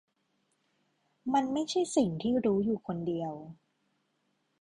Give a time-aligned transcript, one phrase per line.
[1.33, 3.33] มันไม่ใช่สิ่งที่รู้อยู่คนเดียว